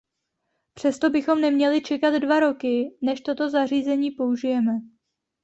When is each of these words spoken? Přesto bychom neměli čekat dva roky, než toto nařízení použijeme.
Přesto 0.73 1.09
bychom 1.09 1.41
neměli 1.41 1.81
čekat 1.81 2.19
dva 2.19 2.39
roky, 2.39 2.97
než 3.01 3.21
toto 3.21 3.49
nařízení 3.49 4.11
použijeme. 4.11 4.73